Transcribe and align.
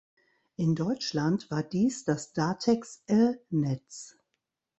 In 0.55 0.73
Deutschland 0.73 1.51
war 1.51 1.61
dies 1.61 2.05
das 2.05 2.33
Datex-L-Netz. 2.33 4.17